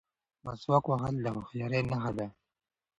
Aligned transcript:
مسواک 0.45 0.85
وهل 0.87 1.15
د 1.21 1.25
هوښیارۍ 1.35 1.81
نښه 1.89 2.11
ده. 2.17 2.27